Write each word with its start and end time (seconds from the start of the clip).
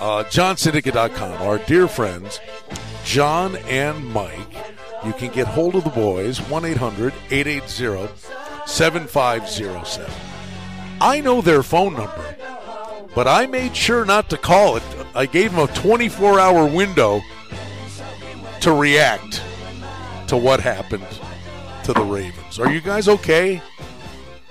uh, 0.00 0.24
johnsyndicate.com. 0.24 1.42
Our 1.42 1.58
dear 1.58 1.86
friends, 1.86 2.40
John 3.04 3.56
and 3.68 4.04
Mike. 4.12 4.36
You 5.04 5.12
can 5.12 5.32
get 5.32 5.46
hold 5.46 5.76
of 5.76 5.84
the 5.84 5.90
boys, 5.90 6.40
1 6.48 6.64
800 6.64 7.14
880 7.30 8.12
7507. 8.66 10.10
I 11.00 11.20
know 11.20 11.40
their 11.40 11.62
phone 11.62 11.94
number, 11.94 12.36
but 13.14 13.26
I 13.26 13.46
made 13.46 13.74
sure 13.74 14.04
not 14.04 14.28
to 14.30 14.36
call 14.36 14.76
it. 14.76 14.82
I 15.14 15.26
gave 15.26 15.52
them 15.52 15.68
a 15.68 15.72
24 15.72 16.38
hour 16.38 16.66
window 16.66 17.20
to 18.60 18.72
react 18.72 19.42
to 20.28 20.36
what 20.36 20.60
happened 20.60 21.06
to 21.84 21.92
the 21.92 22.02
Ravens. 22.02 22.58
Are 22.58 22.70
you 22.70 22.80
guys 22.80 23.08
okay? 23.08 23.62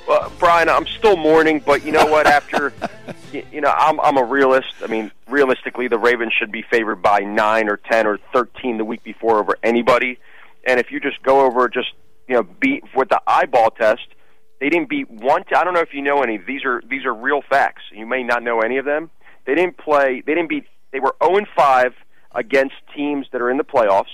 Well, 0.07 0.31
Brian, 0.39 0.67
I'm 0.67 0.87
still 0.87 1.15
mourning, 1.15 1.61
but 1.63 1.85
you 1.85 1.91
know 1.91 2.05
what? 2.07 2.25
After, 2.25 2.73
you, 3.33 3.61
know, 3.61 3.73
I'm 3.75 3.99
I'm 3.99 4.17
a 4.17 4.23
realist. 4.23 4.73
I 4.83 4.87
mean, 4.87 5.11
realistically, 5.27 5.87
the 5.87 5.97
Ravens 5.97 6.33
should 6.37 6.51
be 6.51 6.63
favored 6.63 7.01
by 7.01 7.19
nine 7.19 7.69
or 7.69 7.77
ten 7.77 8.07
or 8.07 8.17
thirteen 8.33 8.77
the 8.77 8.85
week 8.85 9.03
before 9.03 9.39
over 9.39 9.57
anybody. 9.63 10.19
And 10.65 10.79
if 10.79 10.91
you 10.91 10.99
just 10.99 11.21
go 11.23 11.45
over 11.45 11.67
just 11.69 11.89
you 12.27 12.35
know 12.35 12.43
beat 12.43 12.83
with 12.95 13.09
the 13.09 13.21
eyeball 13.27 13.71
test, 13.71 14.07
they 14.59 14.69
didn't 14.69 14.89
beat 14.89 15.09
one. 15.09 15.43
T- 15.43 15.55
I 15.55 15.63
don't 15.63 15.73
know 15.73 15.81
if 15.81 15.93
you 15.93 16.01
know 16.01 16.21
any. 16.21 16.37
These 16.37 16.65
are 16.65 16.81
these 16.87 17.05
are 17.05 17.13
real 17.13 17.41
facts. 17.41 17.83
You 17.91 18.05
may 18.05 18.23
not 18.23 18.43
know 18.43 18.59
any 18.59 18.77
of 18.77 18.85
them. 18.85 19.09
They 19.45 19.55
didn't 19.55 19.77
play. 19.77 20.21
They 20.25 20.35
didn't 20.35 20.49
beat. 20.49 20.65
They 20.91 20.99
were 20.99 21.15
0 21.23 21.37
and 21.37 21.47
5 21.55 21.93
against 22.33 22.75
teams 22.95 23.27
that 23.31 23.41
are 23.41 23.49
in 23.49 23.57
the 23.57 23.63
playoffs. 23.63 24.05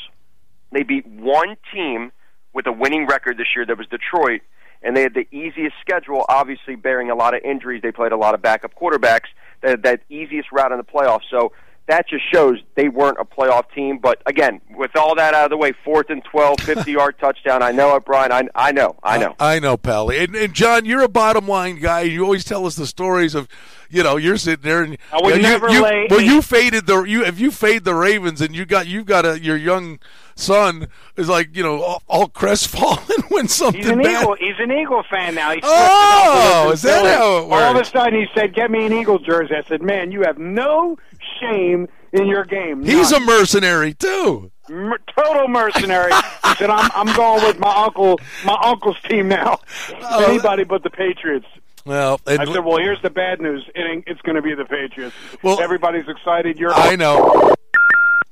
They 0.72 0.84
beat 0.84 1.06
one 1.08 1.56
team 1.74 2.12
with 2.54 2.68
a 2.68 2.72
winning 2.72 3.08
record 3.08 3.38
this 3.38 3.48
year. 3.56 3.66
That 3.66 3.78
was 3.78 3.88
Detroit, 3.88 4.42
and 4.86 4.96
they 4.96 5.02
had 5.02 5.16
the 5.16 5.28
easiest 5.36 5.76
schedule. 5.82 6.24
Obviously, 6.30 6.76
bearing 6.76 7.10
a 7.10 7.16
lot 7.16 7.34
of 7.34 7.42
injuries, 7.44 7.82
they 7.82 7.92
played 7.92 8.12
a 8.12 8.18
lot 8.18 8.36
of 8.36 8.42
backup 8.42 8.74
quarterbacks. 8.80 9.28
They 9.62 9.72
had 9.72 9.84
that 9.84 10.02
easiest 10.10 10.52
route 10.52 10.72
in 10.72 10.78
the 10.78 10.84
playoffs. 10.84 11.24
So 11.30 11.52
that 11.88 12.08
just 12.10 12.24
shows 12.34 12.60
they 12.76 12.90
weren't 12.90 13.18
a 13.20 13.26
playoff 13.26 13.72
team. 13.72 14.00
But 14.00 14.22
again, 14.26 14.60
with 14.72 14.96
all 14.96 15.16
that 15.16 15.34
out 15.34 15.46
of 15.46 15.50
the 15.52 15.58
way, 15.58 15.72
fourth 15.84 16.10
and 16.10 16.24
12, 16.24 16.60
50 16.62 16.92
yard 16.92 17.16
touchdown. 17.20 17.62
I 17.62 17.72
know 17.72 17.96
it, 17.96 18.06
Brian. 18.06 18.32
I, 18.32 18.48
I 18.56 18.72
know. 18.72 18.96
I 19.04 19.18
know. 19.18 19.36
I, 19.40 19.56
I 19.56 19.60
know, 19.60 19.78
Pally. 19.78 20.18
And, 20.20 20.36
and 20.36 20.54
John, 20.54 20.86
you're 20.86 21.04
a 21.04 21.08
bottom 21.08 21.48
line 21.48 21.80
guy. 21.80 22.02
You 22.02 22.24
always 22.24 22.44
tell 22.44 22.66
us 22.66 22.76
the 22.76 22.88
stories 22.88 23.36
of, 23.36 23.48
you 23.90 24.02
know, 24.04 24.18
you're 24.18 24.38
sitting 24.38 24.64
there 24.64 24.82
and 24.82 24.98
I 25.14 25.20
would 25.22 25.36
you, 25.36 25.42
never 25.44 25.70
you, 25.70 25.84
lay 25.84 26.08
well, 26.10 26.22
you 26.22 26.42
faded 26.42 26.88
the 26.88 27.04
you 27.04 27.24
if 27.24 27.40
you 27.40 27.52
fade 27.52 27.84
the 27.84 27.94
Ravens 27.94 28.42
and 28.42 28.56
you 28.56 28.66
got 28.66 28.88
you've 28.88 29.06
got 29.06 29.26
a 29.26 29.40
your 29.40 29.56
young 29.56 30.00
son 30.36 30.88
is 31.16 31.30
like 31.30 31.56
you 31.56 31.64
know 31.64 31.82
all, 31.82 32.04
all 32.08 32.28
crestfallen 32.28 33.22
when 33.30 33.48
something 33.48 33.82
He's 33.82 33.90
an 33.90 34.02
bad. 34.02 34.24
Eagle. 34.24 34.36
He's 34.40 34.56
an 34.60 34.72
Eagle 34.72 35.04
fan 35.10 35.36
now. 35.36 35.52
He's 35.54 35.62
Oh, 35.64 36.72
is 36.74 36.82
that 36.82 37.06
how 37.06 37.38
it 37.38 37.48
works? 37.48 37.64
All 37.64 37.76
of 37.76 37.82
a 37.82 37.86
sudden, 37.86 38.20
he 38.20 38.26
said, 38.34 38.54
"Get 38.54 38.72
me 38.72 38.86
an 38.86 38.92
Eagle 38.94 39.20
jersey." 39.20 39.56
I 39.56 39.64
said, 39.64 39.82
"Man, 39.82 40.12
you 40.12 40.24
have 40.24 40.38
no 40.40 40.98
shame 41.40 41.88
in 42.14 42.28
your 42.28 42.46
game. 42.46 42.84
He's 42.84 43.12
a 43.12 43.20
mercenary 43.20 43.94
too. 43.94 44.52
Mer- 44.70 45.00
total 45.18 45.48
mercenary." 45.48 46.12
he 46.46 46.56
said, 46.56 46.70
"I'm 46.70 46.90
I'm 46.94 47.16
going 47.16 47.44
with 47.44 47.60
my 47.60 47.74
uncle, 47.86 48.20
my 48.46 48.58
uncle's 48.64 49.00
team 49.10 49.28
now. 49.28 49.60
Oh, 50.02 50.26
Anybody 50.26 50.64
but 50.64 50.84
the 50.84 50.90
Patriots." 50.90 51.48
Well, 51.86 52.20
I 52.26 52.38
said, 52.38 52.66
"Well, 52.66 52.78
here's 52.78 53.02
the 53.04 53.12
bad 53.12 53.40
news. 53.40 53.70
It 53.76 53.82
ain't, 53.82 54.06
it's 54.08 54.22
going 54.22 54.36
to 54.36 54.42
be 54.42 54.56
the 54.56 54.66
Patriots. 54.66 55.16
Well- 55.44 55.62
Everybody's 55.62 56.08
excited. 56.08 56.58
You're 56.58 56.74
I 56.74 56.96
know. 56.96 57.54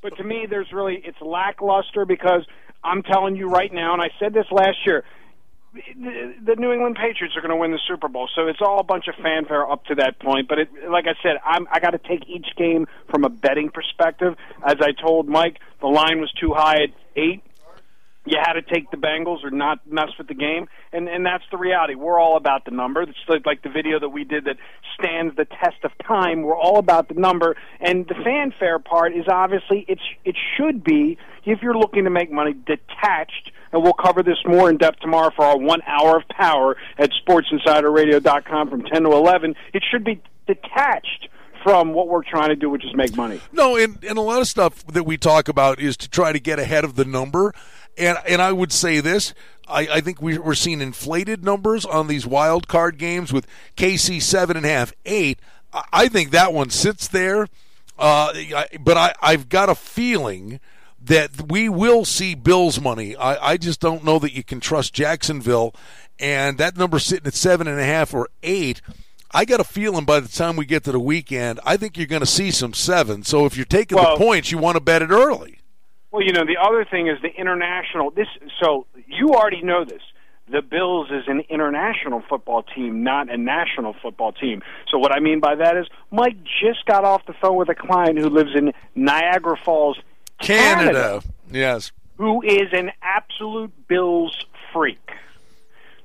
But 0.02 0.18
to 0.18 0.24
me, 0.24 0.48
there's 0.50 0.72
really 0.74 1.02
it's 1.06 1.22
lackluster 1.22 2.06
because 2.06 2.46
I'm 2.84 3.04
telling 3.04 3.36
you 3.36 3.48
right 3.50 3.72
now, 3.72 3.94
and 3.94 4.02
I 4.02 4.10
said 4.20 4.34
this 4.34 4.48
last 4.52 4.86
year. 4.86 5.04
The, 5.74 6.56
New 6.58 6.72
England 6.72 6.98
Patriots 7.02 7.36
are 7.36 7.42
going 7.42 7.50
to 7.50 7.56
win 7.56 7.72
the 7.72 7.80
Super 7.88 8.08
Bowl, 8.08 8.30
so 8.36 8.48
it's 8.48 8.62
all 8.62 8.80
a 8.80 8.84
bunch 8.84 9.08
of 9.08 9.16
fanfare 9.16 9.70
up 9.70 9.86
to 9.86 9.96
that 9.96 10.20
point. 10.20 10.48
But 10.48 10.60
it, 10.60 10.70
like 10.90 11.06
I 11.08 11.16
said, 11.24 11.38
I'm, 11.44 11.68
I 11.72 11.80
got 11.80 11.92
to 11.92 11.98
take 11.98 12.30
each 12.30 12.48
game 12.56 12.88
from 13.10 13.24
a 13.24 13.30
betting 13.30 13.70
perspective. 13.70 14.36
As 14.64 14.76
I 14.82 14.92
told 14.92 15.28
Mike, 15.28 15.58
the 15.82 15.88
line 15.88 16.20
was 16.20 16.32
too 16.34 16.54
high 16.54 16.84
at 16.84 16.90
eight 17.16 17.44
you 18.26 18.38
had 18.42 18.54
to 18.54 18.62
take 18.62 18.90
the 18.92 18.98
Bengals 18.98 19.44
or 19.44 19.52
not 19.52 19.80
mess 19.86 20.10
with 20.18 20.28
the 20.28 20.34
game, 20.34 20.68
and 20.92 21.10
and 21.10 21.26
that's 21.26 21.44
the 21.52 21.58
reality. 21.58 21.96
We're 21.96 22.20
all 22.20 22.38
about 22.38 22.66
the 22.66 22.72
number. 22.72 23.02
It's 23.02 23.18
like, 23.28 23.46
like 23.46 23.64
the 23.64 23.70
video 23.70 24.00
that 24.00 24.10
we 24.10 24.24
did 24.24 24.46
that 24.46 24.58
stands 24.98 25.36
the 25.36 25.46
test 25.46 25.84
of 25.84 25.92
time. 26.06 26.44
We're 26.44 26.58
all 26.58 26.80
about 26.80 27.10
the 27.10 27.16
number, 27.16 27.58
and 27.82 28.08
the 28.08 28.16
fanfare 28.24 28.80
part 28.80 29.14
is 29.14 29.26
obviously 29.28 29.86
it's 29.88 30.02
it 30.24 30.36
should 30.56 30.84
be 30.84 31.18
if 31.46 31.62
you're 31.62 31.78
looking 31.78 32.06
to 32.06 32.10
make 32.10 32.32
money 32.32 32.54
detached. 32.54 33.52
And 33.74 33.82
we'll 33.82 33.94
cover 33.94 34.22
this 34.22 34.38
more 34.46 34.70
in 34.70 34.78
depth 34.78 35.00
tomorrow 35.00 35.32
for 35.36 35.46
our 35.46 35.58
one 35.58 35.82
hour 35.88 36.18
of 36.18 36.28
power 36.28 36.78
at 37.00 37.10
SportsInsiderRadio.com 37.28 38.70
from 38.70 38.84
10 38.84 39.02
to 39.02 39.12
11. 39.12 39.56
It 39.74 39.84
should 39.90 40.04
be 40.04 40.22
detached 40.46 41.28
from 41.64 41.94
what 41.94 42.08
we're 42.08 42.24
trying 42.24 42.50
to 42.50 42.56
do, 42.56 42.70
which 42.70 42.86
is 42.86 42.94
make 42.94 43.16
money. 43.16 43.42
No, 43.52 43.76
and, 43.78 44.04
and 44.04 44.18
a 44.18 44.22
lot 44.22 44.42
of 44.42 44.48
stuff 44.48 44.86
that 44.88 45.06
we 45.06 45.18
talk 45.18 45.48
about 45.48 45.80
is 45.80 45.98
to 45.98 46.10
try 46.10 46.32
to 46.32 46.40
get 46.40 46.60
ahead 46.60 46.84
of 46.84 46.96
the 46.96 47.06
number. 47.06 47.54
And 47.98 48.18
and 48.28 48.42
I 48.42 48.52
would 48.52 48.72
say 48.72 49.00
this: 49.00 49.34
I, 49.68 49.82
I 49.88 50.02
think 50.02 50.22
we, 50.22 50.38
we're 50.38 50.56
seeing 50.56 50.82
inflated 50.82 51.44
numbers 51.44 51.86
on 51.86 52.08
these 52.08 52.26
wild 52.26 52.68
card 52.68 52.98
games 52.98 53.32
with 53.32 53.48
KC 53.78 54.22
seven 54.22 54.58
and 54.58 54.66
a 54.66 54.70
half, 54.70 54.94
eight. 55.06 55.40
I, 55.72 55.84
I 55.94 56.08
think 56.08 56.32
that 56.32 56.54
one 56.54 56.70
sits 56.70 57.08
there. 57.08 57.48
Uh, 57.98 58.34
but 58.80 58.98
I, 58.98 59.14
I've 59.22 59.50
got 59.50 59.70
a 59.70 59.76
feeling 59.76 60.60
that 61.00 61.52
we 61.52 61.70
will 61.70 62.06
see 62.06 62.34
Bills 62.34 62.82
money. 62.82 63.16
I, 63.16 63.52
I 63.52 63.58
just 63.58 63.80
don't 63.80 64.04
know 64.04 64.18
that 64.20 64.34
you 64.34 64.44
can 64.44 64.60
trust 64.60 64.94
Jacksonville, 64.94 65.76
and 66.20 66.58
that 66.58 66.78
number 66.78 66.98
sitting 66.98 67.28
at 67.28 67.34
seven 67.34 67.68
and 67.68 67.80
a 67.80 67.86
half 67.86 68.14
or 68.14 68.30
eight. 68.42 68.82
I 69.32 69.46
got 69.46 69.60
a 69.60 69.64
feeling 69.64 70.06
by 70.06 70.20
the 70.20 70.28
time 70.28 70.56
we 70.56 70.66
get 70.66 70.84
to 70.86 70.92
the 70.92 71.00
weekend, 71.00 71.60
I 71.66 71.76
think 71.78 71.98
you're 71.98 72.06
going 72.08 72.20
to 72.22 72.26
see 72.26 72.52
some 72.52 72.74
seven. 72.74 73.24
So 73.24 73.46
if 73.46 73.56
you're 73.58 73.66
taking 73.66 73.98
Well- 73.98 74.18
the 74.18 74.24
points, 74.24 74.52
you 74.52 74.58
want 74.58 74.76
to 74.76 74.82
bet 74.82 75.02
it 75.02 75.10
early. 75.10 75.60
Well, 76.14 76.22
you 76.22 76.32
know, 76.32 76.46
the 76.46 76.58
other 76.62 76.86
thing 76.86 77.08
is 77.08 77.20
the 77.24 77.34
international. 77.34 78.12
This, 78.12 78.28
so 78.62 78.86
you 79.08 79.32
already 79.32 79.64
know 79.64 79.84
this. 79.84 80.04
The 80.48 80.62
Bills 80.62 81.08
is 81.10 81.24
an 81.28 81.42
international 81.50 82.22
football 82.30 82.62
team, 82.62 83.04
not 83.04 83.32
a 83.32 83.38
national 83.38 83.96
football 84.00 84.32
team. 84.32 84.62
So 84.92 85.00
what 85.00 85.12
I 85.12 85.20
mean 85.20 85.40
by 85.40 85.56
that 85.56 85.76
is, 85.76 85.88
Mike 86.12 86.38
just 86.62 86.86
got 86.86 87.04
off 87.04 87.26
the 87.26 87.34
phone 87.42 87.56
with 87.56 87.70
a 87.70 87.76
client 87.76 88.20
who 88.20 88.30
lives 88.30 88.52
in 88.54 88.74
Niagara 88.94 89.58
Falls, 89.66 89.98
Canada. 90.40 91.24
Yes. 91.52 91.92
who 92.18 92.44
is 92.44 92.70
an 92.74 92.92
absolute 93.02 93.72
Bills 93.88 94.46
freak. 94.72 95.10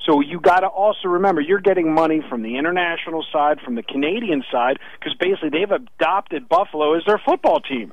So 0.06 0.20
you 0.22 0.40
got 0.40 0.60
to 0.60 0.68
also 0.68 1.08
remember 1.08 1.42
you're 1.42 1.60
getting 1.60 1.92
money 1.92 2.22
from 2.30 2.40
the 2.42 2.56
international 2.56 3.26
side, 3.30 3.60
from 3.60 3.74
the 3.74 3.82
Canadian 3.82 4.42
side, 4.50 4.78
because 4.98 5.14
basically 5.18 5.50
they've 5.50 5.70
adopted 5.70 6.48
Buffalo 6.48 6.94
as 6.94 7.02
their 7.06 7.18
football 7.18 7.60
team. 7.60 7.92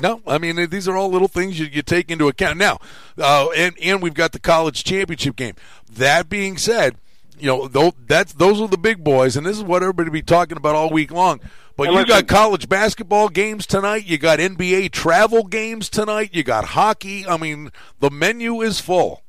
No, 0.00 0.22
I 0.26 0.38
mean 0.38 0.68
these 0.70 0.88
are 0.88 0.96
all 0.96 1.10
little 1.10 1.28
things 1.28 1.58
you, 1.58 1.66
you 1.66 1.82
take 1.82 2.10
into 2.10 2.28
account. 2.28 2.58
Now, 2.58 2.78
uh, 3.18 3.48
and 3.56 3.74
and 3.82 4.02
we've 4.02 4.14
got 4.14 4.32
the 4.32 4.38
college 4.40 4.84
championship 4.84 5.36
game. 5.36 5.54
That 5.92 6.28
being 6.28 6.56
said, 6.56 6.96
you 7.38 7.46
know 7.46 7.68
though 7.68 7.92
that's 8.06 8.32
those 8.32 8.60
are 8.60 8.68
the 8.68 8.78
big 8.78 9.04
boys, 9.04 9.36
and 9.36 9.46
this 9.46 9.56
is 9.56 9.64
what 9.64 9.82
everybody 9.82 10.10
be 10.10 10.22
talking 10.22 10.56
about 10.56 10.74
all 10.74 10.90
week 10.90 11.10
long. 11.10 11.40
But 11.76 11.84
And 11.88 11.92
you 11.94 12.00
listen- 12.00 12.26
got 12.26 12.26
college 12.28 12.68
basketball 12.68 13.28
games 13.28 13.66
tonight. 13.66 14.04
You 14.06 14.18
got 14.18 14.38
NBA 14.38 14.90
travel 14.90 15.44
games 15.44 15.88
tonight. 15.88 16.30
You 16.32 16.42
got 16.42 16.64
hockey. 16.66 17.26
I 17.26 17.36
mean, 17.36 17.70
the 18.00 18.10
menu 18.10 18.60
is 18.60 18.80
full. 18.80 19.22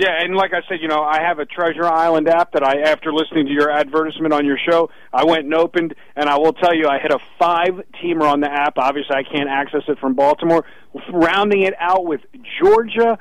Yeah, 0.00 0.22
and 0.22 0.36
like 0.36 0.52
I 0.54 0.60
said, 0.68 0.78
you 0.80 0.86
know, 0.86 1.02
I 1.02 1.20
have 1.20 1.40
a 1.40 1.44
Treasure 1.44 1.84
Island 1.84 2.28
app 2.28 2.52
that 2.52 2.62
I, 2.62 2.82
after 2.82 3.12
listening 3.12 3.46
to 3.46 3.52
your 3.52 3.68
advertisement 3.68 4.32
on 4.32 4.46
your 4.46 4.56
show, 4.56 4.90
I 5.12 5.24
went 5.24 5.44
and 5.44 5.52
opened, 5.54 5.92
and 6.14 6.28
I 6.28 6.38
will 6.38 6.52
tell 6.52 6.72
you, 6.72 6.86
I 6.86 7.00
hit 7.00 7.10
a 7.10 7.18
five-teamer 7.36 8.22
on 8.22 8.40
the 8.40 8.48
app. 8.48 8.78
Obviously, 8.78 9.16
I 9.16 9.24
can't 9.24 9.48
access 9.48 9.82
it 9.88 9.98
from 9.98 10.14
Baltimore. 10.14 10.64
Rounding 11.12 11.62
it 11.62 11.74
out 11.80 12.04
with 12.04 12.20
Georgia 12.62 13.18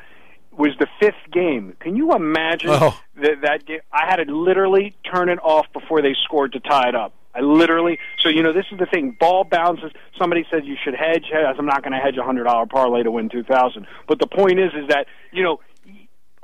was 0.51 0.69
the 0.79 0.85
fifth 0.99 1.31
game. 1.31 1.75
Can 1.79 1.95
you 1.95 2.13
imagine 2.13 2.69
Oh. 2.71 2.99
that 3.23 3.41
that 3.41 3.65
game? 3.65 3.79
I 3.91 4.05
had 4.07 4.17
to 4.17 4.31
literally 4.31 4.95
turn 5.11 5.29
it 5.29 5.39
off 5.43 5.65
before 5.73 6.03
they 6.03 6.13
scored 6.25 6.51
to 6.53 6.59
tie 6.59 6.89
it 6.89 6.95
up. 6.95 7.13
I 7.33 7.41
literally. 7.41 7.99
So 8.23 8.29
you 8.29 8.41
know, 8.41 8.53
this 8.53 8.65
is 8.71 8.79
the 8.79 8.87
thing. 8.87 9.15
Ball 9.19 9.43
bounces. 9.43 9.91
Somebody 10.17 10.45
said 10.49 10.65
you 10.65 10.75
should 10.83 10.95
hedge. 10.95 11.25
I'm 11.33 11.65
not 11.67 11.83
going 11.83 11.93
to 11.93 11.99
hedge 11.99 12.17
a 12.17 12.23
hundred 12.23 12.45
dollar 12.45 12.65
parlay 12.65 13.03
to 13.03 13.11
win 13.11 13.29
two 13.29 13.43
thousand. 13.43 13.85
But 14.07 14.19
the 14.19 14.25
point 14.27 14.59
is, 14.59 14.71
is 14.73 14.87
that 14.89 15.05
you 15.31 15.43
know 15.43 15.59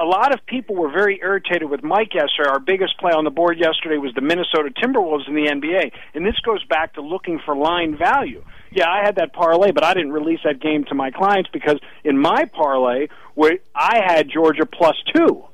a 0.03 0.05
lot 0.05 0.33
of 0.33 0.45
people 0.45 0.75
were 0.75 0.91
very 0.91 1.17
irritated 1.21 1.69
with 1.69 1.81
Mike 1.81 2.13
yesterday. 2.13 2.49
Our 2.49 2.59
biggest 2.59 2.97
play 2.99 3.13
on 3.13 3.23
the 3.23 3.29
board 3.29 3.57
yesterday 3.57 3.97
was 3.97 4.13
the 4.13 4.21
Minnesota 4.21 4.69
Timberwolves 4.69 5.29
in 5.29 5.33
the 5.33 5.47
NBA. 5.47 5.93
And 6.13 6.25
this 6.25 6.35
goes 6.43 6.61
back 6.65 6.95
to 6.95 7.01
looking 7.01 7.39
for 7.45 7.55
line 7.55 7.97
value. 7.97 8.43
Yeah, 8.71 8.89
I 8.89 9.01
had 9.05 9.15
that 9.15 9.31
parlay, 9.31 9.71
but 9.71 9.85
I 9.85 9.93
didn't 9.93 10.11
release 10.11 10.41
that 10.43 10.59
game 10.59 10.83
to 10.85 10.95
my 10.95 11.09
clients 11.11 11.49
because 11.53 11.79
in 12.03 12.19
my 12.19 12.43
parlay, 12.45 13.07
where 13.35 13.59
I 13.73 14.01
had 14.05 14.29
Georgia 14.29 14.65
plus 14.65 14.95
two. 15.15 15.45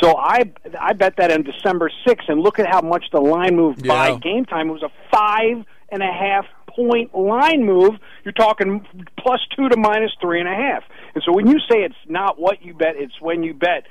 So 0.00 0.16
I 0.16 0.52
I 0.78 0.92
bet 0.92 1.16
that 1.16 1.32
on 1.32 1.42
December 1.42 1.90
6th, 2.06 2.28
and 2.28 2.40
look 2.40 2.58
at 2.58 2.66
how 2.66 2.80
much 2.80 3.06
the 3.12 3.20
line 3.20 3.56
moved 3.56 3.86
by 3.86 4.16
game 4.18 4.44
time. 4.44 4.68
It 4.68 4.72
was 4.72 4.82
a 4.82 4.92
five 5.10 5.64
and 5.88 6.02
a 6.02 6.12
half 6.12 6.46
point 6.74 7.14
line 7.14 7.64
move. 7.64 7.92
You're 8.24 8.32
talking 8.32 8.86
plus 9.18 9.40
two 9.56 9.68
to 9.68 9.76
minus 9.76 10.12
three 10.20 10.40
and 10.40 10.48
a 10.48 10.54
half. 10.54 10.82
And 11.14 11.22
so 11.24 11.32
when 11.32 11.46
you 11.46 11.58
say 11.70 11.78
it's 11.78 11.94
not 12.08 12.38
what 12.38 12.62
you 12.62 12.74
bet, 12.74 12.94
it's 12.96 13.20
when 13.20 13.42
you 13.42 13.54
bet. 13.54 13.84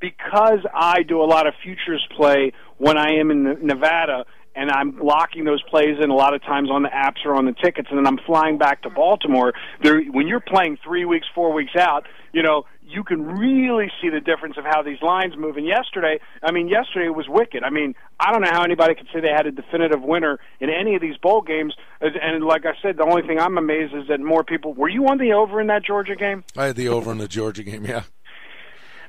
Because 0.00 0.60
I 0.74 1.02
do 1.02 1.22
a 1.22 1.24
lot 1.24 1.46
of 1.46 1.54
futures 1.62 2.06
play 2.16 2.52
when 2.76 2.98
I 2.98 3.14
am 3.18 3.30
in 3.30 3.66
Nevada, 3.66 4.26
and 4.54 4.70
I'm 4.70 4.98
locking 4.98 5.44
those 5.44 5.62
plays 5.70 5.96
in 6.02 6.10
a 6.10 6.14
lot 6.14 6.34
of 6.34 6.42
times 6.42 6.70
on 6.70 6.82
the 6.82 6.90
apps 6.90 7.24
or 7.24 7.34
on 7.34 7.46
the 7.46 7.54
tickets, 7.64 7.88
and 7.90 7.98
then 7.98 8.06
I'm 8.06 8.18
flying 8.26 8.58
back 8.58 8.82
to 8.82 8.90
Baltimore. 8.90 9.54
There, 9.82 10.02
when 10.02 10.28
you're 10.28 10.40
playing 10.40 10.78
three 10.84 11.06
weeks, 11.06 11.26
four 11.34 11.52
weeks 11.52 11.72
out, 11.78 12.06
you 12.32 12.42
know 12.42 12.64
you 12.88 13.02
can 13.02 13.26
really 13.38 13.90
see 14.00 14.08
the 14.10 14.20
difference 14.20 14.56
of 14.56 14.64
how 14.64 14.82
these 14.82 15.02
lines 15.02 15.36
move. 15.36 15.56
And 15.56 15.66
yesterday, 15.66 16.20
I 16.42 16.52
mean, 16.52 16.68
yesterday 16.68 17.08
was 17.08 17.26
wicked. 17.28 17.64
I 17.64 17.70
mean, 17.70 17.94
I 18.20 18.32
don't 18.32 18.42
know 18.42 18.50
how 18.50 18.62
anybody 18.62 18.94
could 18.94 19.08
say 19.12 19.20
they 19.20 19.28
had 19.28 19.46
a 19.46 19.50
definitive 19.50 20.02
winner 20.02 20.38
in 20.60 20.70
any 20.70 20.94
of 20.94 21.00
these 21.00 21.16
bowl 21.16 21.42
games. 21.42 21.74
And 22.00 22.44
like 22.44 22.64
I 22.64 22.74
said, 22.80 22.96
the 22.96 23.04
only 23.04 23.22
thing 23.22 23.40
I'm 23.40 23.58
amazed 23.58 23.92
is 23.94 24.06
that 24.08 24.20
more 24.20 24.44
people. 24.44 24.72
Were 24.72 24.88
you 24.88 25.06
on 25.08 25.18
the 25.18 25.32
over 25.32 25.60
in 25.60 25.66
that 25.66 25.84
Georgia 25.84 26.14
game? 26.14 26.44
I 26.56 26.66
had 26.66 26.76
the 26.76 26.88
over 26.88 27.10
in 27.10 27.18
the 27.18 27.28
Georgia 27.28 27.64
game. 27.64 27.84
Yeah. 27.84 28.04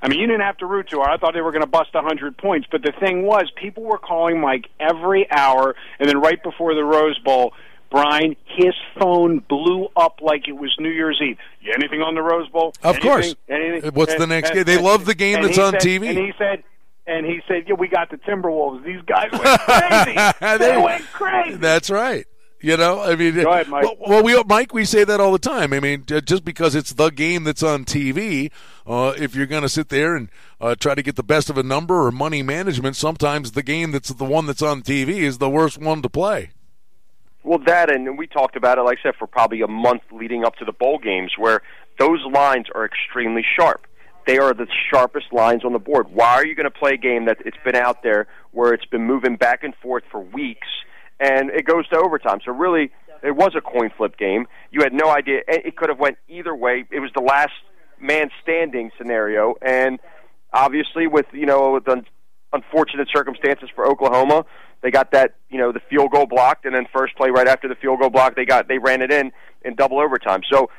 I 0.01 0.09
mean, 0.09 0.19
you 0.19 0.27
didn't 0.27 0.41
have 0.41 0.57
to 0.57 0.65
root 0.65 0.89
too 0.89 0.97
hard. 0.97 1.12
I 1.12 1.18
thought 1.18 1.33
they 1.33 1.41
were 1.41 1.51
going 1.51 1.63
to 1.63 1.68
bust 1.68 1.89
a 1.94 1.97
100 1.97 2.38
points. 2.38 2.68
But 2.71 2.83
the 2.83 2.94
thing 3.00 3.23
was, 3.23 3.51
people 3.56 3.83
were 3.83 3.97
calling 3.97 4.39
Mike 4.39 4.68
every 4.80 5.30
hour, 5.31 5.75
and 6.00 6.07
then 6.07 6.19
right 6.19 6.41
before 6.41 6.75
the 6.75 6.83
Rose 6.83 7.18
Bowl, 7.19 7.53
Brian, 7.89 8.36
his 8.45 8.74
phone 9.00 9.39
blew 9.39 9.88
up 9.95 10.19
like 10.22 10.48
it 10.48 10.54
was 10.54 10.75
New 10.80 10.89
Year's 10.89 11.19
Eve. 11.22 11.38
Anything 11.74 12.01
on 12.01 12.16
the 12.16 12.22
Rose 12.22 12.50
Bowl? 12.50 12.74
Of 12.84 12.95
anything, 12.95 13.01
course. 13.01 13.36
Anything? 13.50 13.92
What's 13.94 14.13
and, 14.13 14.22
the 14.22 14.28
next 14.28 14.50
and, 14.50 14.57
game? 14.57 14.66
They 14.66 14.81
love 14.81 15.06
the 15.06 15.16
game 15.16 15.42
that's 15.42 15.57
on 15.57 15.74
said, 15.74 15.81
TV. 15.81 16.10
And 16.10 16.18
he 16.18 16.34
said, 16.38 16.63
and 17.06 17.25
he 17.25 17.42
said, 17.48 17.63
"Yeah, 17.68 17.75
we 17.75 17.88
got 17.88 18.10
the 18.10 18.18
Timberwolves. 18.18 18.84
These 18.84 19.01
guys 19.06 19.31
went 19.31 19.62
crazy. 19.62 20.57
they 20.63 20.78
went 20.78 21.06
crazy." 21.13 21.57
That's 21.57 21.89
right. 21.89 22.25
You 22.60 22.75
know, 22.75 23.01
I 23.01 23.16
mean, 23.16 23.36
Go 23.36 23.51
ahead, 23.51 23.68
Mike. 23.68 23.84
Well, 23.84 23.95
well, 24.00 24.24
we, 24.24 24.44
Mike, 24.44 24.74
we 24.74 24.83
say 24.83 25.04
that 25.04 25.19
all 25.19 25.31
the 25.31 25.38
time. 25.38 25.74
I 25.74 25.80
mean, 25.80 26.06
just 26.07 26.44
because 26.44 26.74
it's 26.74 26.94
the 26.94 27.10
game 27.10 27.44
that's 27.44 27.62
on 27.62 27.86
TV, 27.86 28.51
uh, 28.88 29.13
if 29.16 29.36
you're 29.36 29.45
going 29.45 29.62
to 29.62 29.69
sit 29.69 29.90
there 29.90 30.16
and 30.16 30.30
uh, 30.60 30.74
try 30.74 30.95
to 30.95 31.04
get 31.04 31.16
the 31.16 31.24
best 31.24 31.51
of 31.51 31.57
a 31.60 31.63
number 31.63 32.07
or 32.07 32.12
money 32.12 32.42
management, 32.42 32.95
sometimes 32.95 33.51
the 33.51 33.62
game 33.62 33.92
that's 33.92 34.10
the 34.10 34.25
one 34.25 34.48
that's 34.48 34.63
on 34.63 34.81
TV 34.81 35.10
is 35.10 35.38
the 35.38 35.50
worst 35.50 35.78
one 35.78 36.01
to 36.01 36.10
play. 36.10 36.50
Well, 37.47 37.59
that 37.65 37.89
and 37.89 38.17
we 38.17 38.27
talked 38.27 38.55
about 38.55 38.77
it, 38.77 38.81
like 38.81 38.99
I 38.99 39.09
said, 39.09 39.15
for 39.17 39.27
probably 39.27 39.61
a 39.61 39.67
month 39.67 40.03
leading 40.11 40.44
up 40.44 40.57
to 40.57 40.65
the 40.65 40.73
bowl 40.73 40.99
games, 40.99 41.31
where 41.38 41.61
those 41.97 42.19
lines 42.31 42.67
are 42.75 42.85
extremely 42.85 43.44
sharp. 43.57 43.88
They 44.25 44.38
are 44.38 44.53
the 44.53 44.67
sharpest 44.91 45.27
lines 45.31 45.63
on 45.63 45.71
the 45.71 45.79
board. 45.79 46.07
Why 46.11 46.33
are 46.33 46.45
you 46.45 46.53
going 46.53 46.65
to 46.65 46.79
play 46.79 46.95
a 46.95 46.97
game 46.97 47.25
that 47.25 47.38
it's 47.45 47.57
been 47.63 47.77
out 47.77 48.03
there 48.03 48.27
where 48.51 48.73
it's 48.73 48.85
been 48.85 49.03
moving 49.03 49.38
back 49.38 49.63
and 49.63 49.73
forth 49.75 50.03
for 50.11 50.19
weeks? 50.19 50.67
and 51.19 51.49
it 51.49 51.65
goes 51.65 51.88
to 51.89 51.97
overtime. 51.97 52.39
So 52.45 52.51
really, 52.51 52.91
it 53.23 53.35
was 53.35 53.53
a 53.55 53.61
coin 53.61 53.89
flip 53.95 54.17
game. 54.17 54.47
You 54.71 54.81
had 54.81 54.94
no 54.94 55.09
idea 55.09 55.41
it 55.47 55.75
could 55.75 55.89
have 55.89 55.99
went 55.99 56.17
either 56.27 56.55
way. 56.55 56.85
It 56.91 56.99
was 56.99 57.11
the 57.15 57.21
last 57.21 57.53
man 57.99 58.29
standing 58.44 58.91
scenario, 58.97 59.55
and 59.61 59.99
obviously, 60.53 61.07
with 61.07 61.25
you 61.31 61.45
know 61.45 61.79
the 61.79 62.03
unfortunate 62.53 63.09
circumstances 63.13 63.69
for 63.73 63.85
Oklahoma, 63.85 64.45
they 64.81 64.91
got 64.91 65.12
that 65.12 65.35
you 65.50 65.57
know 65.57 65.71
the 65.71 65.81
field 65.89 66.12
goal 66.12 66.25
blocked, 66.25 66.65
and 66.65 66.75
then 66.75 66.85
first 66.95 67.15
play 67.15 67.29
right 67.29 67.47
after 67.47 67.68
the 67.68 67.75
field 67.75 68.00
goal 68.00 68.09
block, 68.09 68.35
they 68.35 68.45
got 68.45 68.68
they 68.68 68.77
ran 68.77 69.01
it 69.01 69.12
in 69.12 69.31
in 69.63 69.75
double 69.75 70.00
overtime. 70.00 70.41
So 70.51 70.69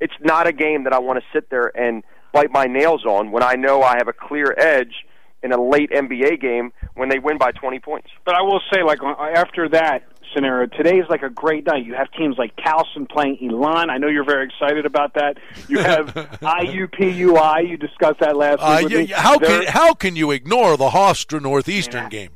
it's 0.00 0.14
not 0.20 0.46
a 0.46 0.52
game 0.52 0.84
that 0.84 0.92
I 0.92 0.98
want 0.98 1.18
to 1.18 1.24
sit 1.32 1.50
there 1.50 1.70
and 1.76 2.02
bite 2.32 2.50
my 2.50 2.64
nails 2.66 3.04
on 3.04 3.32
when 3.32 3.42
I 3.42 3.54
know 3.54 3.82
I 3.82 3.96
have 3.98 4.08
a 4.08 4.12
clear 4.12 4.54
edge 4.56 4.94
in 5.42 5.52
a 5.52 5.60
late 5.62 5.90
NBA 5.90 6.40
game 6.40 6.70
when 6.94 7.08
they 7.08 7.18
win 7.18 7.38
by 7.38 7.50
20 7.50 7.80
points. 7.80 8.08
But 8.24 8.34
I 8.34 8.42
will 8.42 8.60
say, 8.72 8.82
like 8.82 9.00
after 9.02 9.68
that 9.70 10.04
scenario, 10.34 10.66
today 10.68 10.98
is 10.98 11.06
like 11.08 11.22
a 11.22 11.30
great 11.30 11.64
night. 11.66 11.84
You 11.84 11.94
have 11.94 12.10
teams 12.12 12.36
like 12.38 12.54
Towson 12.56 13.08
playing 13.10 13.38
Elon. 13.42 13.90
I 13.90 13.96
know 13.98 14.06
you're 14.06 14.24
very 14.24 14.46
excited 14.46 14.86
about 14.86 15.14
that. 15.14 15.38
You 15.68 15.78
have 15.78 16.06
IUPUI. 16.42 17.68
You 17.68 17.76
discussed 17.76 18.20
that 18.20 18.36
last 18.36 18.58
uh, 18.60 18.80
week. 18.86 19.08
Yeah, 19.08 19.20
how 19.20 19.38
can 19.38 19.66
how 19.66 19.94
can 19.94 20.16
you 20.16 20.30
ignore 20.30 20.76
the 20.76 20.90
Hofstra 20.90 21.40
Northeastern 21.40 22.04
Yeah. 22.04 22.08
game? 22.10 22.30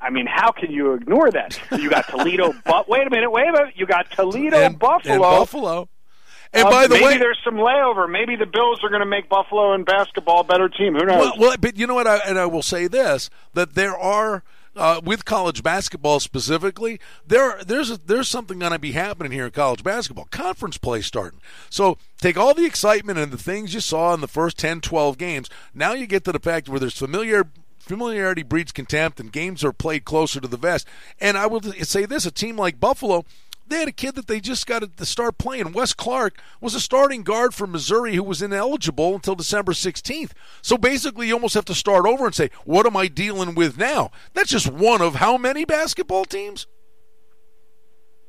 I 0.00 0.10
mean, 0.10 0.26
how 0.26 0.52
can 0.52 0.70
you 0.70 0.94
ignore 0.94 1.30
that? 1.30 1.60
You 1.72 1.90
got 1.90 2.08
Toledo, 2.08 2.54
but 2.64 2.88
wait 2.88 3.06
a 3.06 3.10
minute, 3.10 3.30
wait 3.30 3.48
a 3.48 3.52
minute. 3.52 3.74
You 3.76 3.86
got 3.86 4.10
Toledo, 4.10 4.56
and 4.56 4.78
Buffalo. 4.78 5.14
and 5.14 5.20
Buffalo. 5.22 5.88
And 6.52 6.66
Uh, 6.66 6.70
by 6.70 6.86
the 6.86 6.94
maybe 6.94 7.04
way, 7.04 7.10
maybe 7.10 7.20
there's 7.20 7.40
some 7.44 7.56
layover. 7.56 8.10
Maybe 8.10 8.34
the 8.36 8.46
Bills 8.46 8.82
are 8.82 8.88
going 8.88 9.00
to 9.00 9.06
make 9.06 9.28
Buffalo 9.28 9.74
in 9.74 9.84
basketball 9.84 10.40
a 10.40 10.44
better 10.44 10.68
team. 10.68 10.94
Who 10.94 11.04
knows? 11.04 11.18
Well, 11.18 11.32
well, 11.38 11.56
but 11.60 11.76
you 11.76 11.86
know 11.86 11.94
what? 11.94 12.06
I, 12.06 12.18
and 12.18 12.38
I 12.38 12.46
will 12.46 12.62
say 12.62 12.86
this: 12.86 13.28
that 13.54 13.74
there 13.74 13.96
are. 13.96 14.42
Uh, 14.76 15.00
with 15.02 15.24
college 15.24 15.64
basketball 15.64 16.20
specifically, 16.20 17.00
there 17.26 17.58
there's 17.64 17.90
a, 17.90 17.96
there's 17.96 18.28
something 18.28 18.60
going 18.60 18.70
to 18.70 18.78
be 18.78 18.92
happening 18.92 19.32
here 19.32 19.46
in 19.46 19.50
college 19.50 19.82
basketball. 19.82 20.26
Conference 20.30 20.78
play 20.78 21.00
starting. 21.00 21.40
So 21.68 21.98
take 22.20 22.36
all 22.36 22.54
the 22.54 22.64
excitement 22.64 23.18
and 23.18 23.32
the 23.32 23.38
things 23.38 23.74
you 23.74 23.80
saw 23.80 24.14
in 24.14 24.20
the 24.20 24.28
first 24.28 24.56
10, 24.56 24.80
12 24.80 25.18
games. 25.18 25.50
Now 25.74 25.94
you 25.94 26.06
get 26.06 26.22
to 26.26 26.32
the 26.32 26.38
fact 26.38 26.68
where 26.68 26.78
there's 26.78 26.96
familiar 26.96 27.48
familiarity 27.78 28.42
breeds 28.42 28.72
contempt, 28.72 29.20
and 29.20 29.32
games 29.32 29.64
are 29.64 29.72
played 29.72 30.04
closer 30.04 30.40
to 30.40 30.48
the 30.48 30.56
vest. 30.56 30.86
And 31.20 31.36
I 31.36 31.46
will 31.46 31.62
say 31.62 32.06
this: 32.06 32.26
a 32.26 32.30
team 32.30 32.56
like 32.56 32.80
Buffalo, 32.80 33.24
they 33.68 33.78
had 33.78 33.88
a 33.88 33.92
kid 33.92 34.14
that 34.14 34.26
they 34.26 34.40
just 34.40 34.66
got 34.66 34.96
to 34.96 35.06
start 35.06 35.38
playing. 35.38 35.72
Wes 35.72 35.92
Clark 35.92 36.40
was 36.60 36.74
a 36.74 36.80
starting 36.80 37.22
guard 37.22 37.54
for 37.54 37.66
Missouri 37.66 38.14
who 38.14 38.22
was 38.22 38.42
ineligible 38.42 39.14
until 39.14 39.34
December 39.34 39.72
16th. 39.72 40.30
So 40.62 40.78
basically, 40.78 41.28
you 41.28 41.34
almost 41.34 41.54
have 41.54 41.66
to 41.66 41.74
start 41.74 42.06
over 42.06 42.26
and 42.26 42.34
say, 42.34 42.50
what 42.64 42.86
am 42.86 42.96
I 42.96 43.08
dealing 43.08 43.54
with 43.54 43.78
now? 43.78 44.10
That's 44.34 44.50
just 44.50 44.70
one 44.70 45.02
of 45.02 45.16
how 45.16 45.36
many 45.36 45.64
basketball 45.64 46.24
teams? 46.24 46.66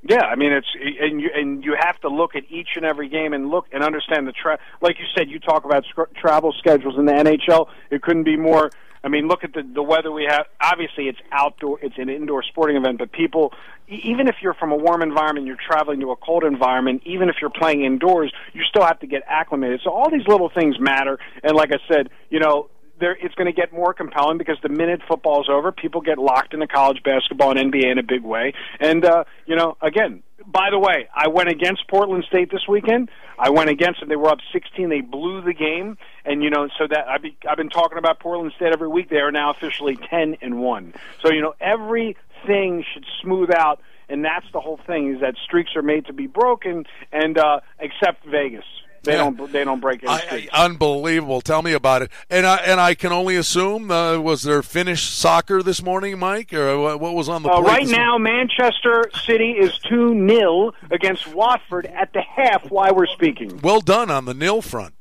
Yeah, 0.02 0.22
I 0.22 0.36
mean 0.36 0.54
it's 0.54 0.68
and 1.02 1.20
you 1.20 1.30
and 1.36 1.64
you 1.64 1.76
have 1.78 2.00
to 2.02 2.08
look 2.08 2.34
at 2.34 2.44
each 2.50 2.70
and 2.78 2.86
every 2.86 3.10
game 3.10 3.34
and 3.34 3.50
look 3.50 3.66
and 3.74 3.84
understand 3.84 4.28
the 4.28 4.32
tra- 4.32 4.58
like 4.82 4.98
you 4.98 5.06
said 5.14 5.30
you 5.30 5.40
talk 5.40 5.66
about 5.66 5.84
travel 6.16 6.54
schedules 6.58 6.96
in 6.98 7.06
the 7.06 7.12
NHL 7.12 7.68
it 7.92 8.02
couldn't 8.02 8.24
be 8.24 8.38
more 8.38 8.72
I 9.04 9.08
mean 9.08 9.28
look 9.28 9.44
at 9.44 9.54
the 9.54 9.64
the 9.64 9.84
weather 9.84 10.12
we 10.12 10.26
have 10.30 10.46
obviously 10.62 11.08
it's 11.08 11.20
outdoor 11.32 11.80
it's 11.82 11.98
an 11.98 12.10
indoor 12.10 12.44
sporting 12.44 12.78
event 12.78 12.98
but 12.98 13.12
people 13.12 13.54
even 13.88 14.28
if 14.28 14.36
you're 14.42 14.54
from 14.54 14.72
a 14.72 14.78
warm 14.78 15.02
environment 15.02 15.48
you're 15.48 15.58
traveling 15.58 16.00
to 16.02 16.12
a 16.12 16.16
cold 16.16 16.44
environment 16.44 17.02
even 17.06 17.30
if 17.30 17.36
you're 17.42 17.50
playing 17.50 17.84
indoors 17.84 18.32
you 18.54 18.64
still 18.70 18.86
have 18.86 19.00
to 19.00 19.08
get 19.08 19.24
acclimated 19.28 19.82
so 19.84 19.92
all 19.92 20.10
these 20.10 20.28
little 20.28 20.50
things 20.50 20.80
matter 20.80 21.18
and 21.44 21.56
like 21.56 21.72
I 21.72 21.80
said 21.88 22.10
you 22.30 22.40
know 22.40 22.70
there, 23.00 23.18
it's 23.20 23.36
going 23.36 23.48
to 23.48 23.54
get 23.54 23.74
more 23.74 23.94
compelling 23.94 24.38
because 24.38 24.58
the 24.62 24.70
minute 24.70 25.02
football's 25.08 25.50
over, 25.50 25.72
people 25.72 26.02
get 26.02 26.18
locked 26.18 26.54
into 26.54 26.68
college 26.68 27.02
basketball 27.04 27.58
and 27.58 27.74
NBA 27.74 27.92
in 27.92 27.98
a 27.98 28.04
big 28.04 28.24
way. 28.24 28.54
And 28.80 29.06
uh, 29.06 29.24
you 29.46 29.56
know, 29.56 29.78
again, 29.82 30.24
by 30.46 30.70
the 30.72 30.80
way, 30.80 31.08
I 31.14 31.28
went 31.28 31.50
against 31.50 31.88
Portland 31.88 32.26
State 32.28 32.52
this 32.52 32.68
weekend. 32.68 33.10
I 33.38 33.50
went 33.50 33.70
against 33.70 34.00
them. 34.00 34.10
They 34.10 34.16
were 34.16 34.30
up 34.30 34.40
16. 34.54 34.90
They 34.90 35.02
blew 35.02 35.42
the 35.42 35.54
game, 35.54 35.98
and 36.26 36.44
you 36.44 36.50
know, 36.50 36.68
so 36.78 36.88
that 36.88 37.08
I've 37.08 37.22
be, 37.22 37.38
I've 37.50 37.58
been 37.58 37.70
talking 37.70 37.98
about 37.98 38.20
Portland 38.20 38.54
State 38.56 38.72
every 38.74 38.88
week. 38.88 39.10
They 39.10 39.18
are 39.18 39.32
now 39.32 39.52
officially 39.52 39.96
10 39.96 40.38
and 40.42 40.60
one. 40.60 40.94
So 41.22 41.32
you 41.32 41.42
know, 41.42 41.56
everything 41.60 42.84
should 42.94 43.06
smooth 43.22 43.50
out. 43.52 43.82
And 44.12 44.26
that's 44.26 44.46
the 44.54 44.60
whole 44.60 44.80
thing: 44.88 45.14
is 45.14 45.22
that 45.22 45.36
streaks 45.44 45.76
are 45.76 45.84
made 45.84 46.08
to 46.08 46.14
be 46.14 46.26
broken, 46.26 46.86
and 47.12 47.38
uh, 47.38 47.60
except 47.78 48.26
Vegas, 48.26 48.66
they 49.04 49.12
Yeah. 49.12 49.18
don't 49.30 49.52
they 49.52 49.64
don't 49.64 49.80
break 49.80 50.02
any 50.04 50.12
I. 50.12 50.50
I, 50.52 50.66
unbelievable. 50.66 51.42
Tell 51.42 51.62
me 51.62 51.74
about 51.74 52.02
it. 52.02 52.10
And 52.28 52.44
I 52.48 52.56
and 52.58 52.80
I 52.82 52.96
can 52.96 53.12
only 53.12 53.36
assume 53.36 53.92
uh, 53.92 54.18
was 54.18 54.42
there 54.42 54.64
Finnish 54.64 55.04
soccer 55.04 55.62
this 55.62 55.84
morning, 55.84 56.18
Mike, 56.18 56.52
or 56.54 56.76
what, 56.80 57.00
what 57.00 57.14
was 57.14 57.30
on 57.30 57.44
the 57.44 57.52
Uh, 57.52 57.62
right 57.62 57.88
now, 57.88 58.18
Manchester 58.18 59.12
City 59.28 59.52
is 59.52 59.78
2 59.88 60.28
0 60.28 60.72
against 60.90 61.28
Watford 61.28 61.86
at 61.86 62.12
the 62.12 62.22
half 62.22 62.72
while 62.72 62.96
we're 62.96 63.06
speaking. 63.06 63.60
Well 63.62 63.82
done 63.82 64.10
on 64.10 64.26
the 64.26 64.34
nil 64.34 64.64
front. 64.64 64.96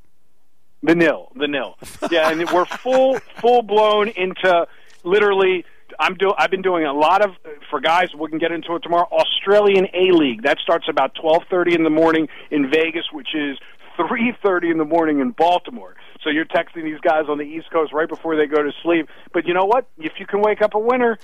The 0.83 0.95
nil, 0.95 1.33
the 1.35 1.49
nil. 1.49 1.77
Yeah, 2.11 2.31
and 2.31 2.49
we're 2.51 2.65
full 2.65 3.19
full 3.41 3.63
blown 3.63 4.09
into 4.09 4.67
literally. 5.05 5.65
I'm 5.99 6.15
do. 6.15 6.33
I've 6.39 6.51
been 6.51 6.63
doing 6.63 6.85
a 6.85 6.93
lot 6.93 7.25
of 7.25 7.33
for 7.71 7.81
guys. 7.81 8.09
We 8.17 8.29
can 8.29 8.39
get 8.39 8.53
into 8.53 8.75
it 8.77 8.83
tomorrow. 8.83 9.09
Australian 9.11 9.89
A 9.95 10.13
League 10.13 10.43
that 10.43 10.59
starts 10.59 10.87
about 10.89 11.15
12:30 11.17 11.75
in 11.75 11.83
the 11.83 11.91
morning 11.91 12.29
in 12.51 12.71
Vegas, 12.71 13.07
which 13.13 13.35
is 13.35 13.59
3:30 13.97 14.71
in 14.71 14.79
the 14.79 14.85
morning 14.85 15.19
in 15.19 15.31
Baltimore. 15.31 15.97
So 16.23 16.31
you're 16.31 16.45
texting 16.45 16.85
these 16.85 17.01
guys 17.01 17.25
on 17.29 17.39
the 17.39 17.45
East 17.45 17.71
Coast 17.71 17.93
right 17.93 18.09
before 18.09 18.37
they 18.37 18.47
go 18.47 18.63
to 18.63 18.73
sleep. 18.83 19.09
But 19.33 19.47
you 19.47 19.55
know 19.55 19.65
what? 19.65 19.87
If 19.99 20.13
you 20.21 20.27
can 20.27 20.41
wake 20.43 20.63
up 20.63 20.75
a 20.75 20.79
winner 20.79 21.19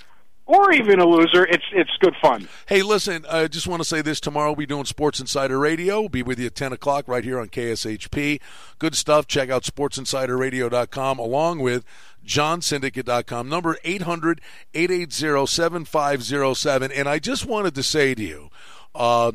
or 0.46 0.72
even 0.72 1.00
a 1.00 1.06
loser, 1.06 1.44
it's 1.44 1.64
it's 1.72 1.90
good 2.00 2.14
fun. 2.20 2.48
Hey, 2.66 2.82
listen, 2.82 3.24
I 3.30 3.48
just 3.48 3.66
want 3.66 3.80
to 3.80 3.88
say 3.88 4.02
this. 4.02 4.20
Tomorrow 4.20 4.50
we'll 4.50 4.56
be 4.56 4.66
doing 4.66 4.84
Sports 4.84 5.20
Insider 5.20 5.58
Radio. 5.58 6.00
We'll 6.00 6.08
be 6.08 6.22
with 6.22 6.38
you 6.38 6.46
at 6.46 6.54
10 6.54 6.72
o'clock 6.72 7.08
right 7.08 7.24
here 7.24 7.38
on 7.38 7.48
KSHP. 7.48 8.40
Good 8.78 8.94
stuff. 8.94 9.26
Check 9.26 9.50
out 9.50 9.62
sportsinsiderradio.com 9.62 11.18
along 11.18 11.60
with 11.60 11.84
johnsyndicate.com. 12.26 13.48
Number 13.48 13.78
800 13.84 14.40
880 14.74 15.46
7507. 15.46 16.92
And 16.92 17.08
I 17.08 17.18
just 17.18 17.46
wanted 17.46 17.74
to 17.74 17.82
say 17.82 18.14
to 18.14 18.22
you, 18.22 18.50
uh, 18.94 19.32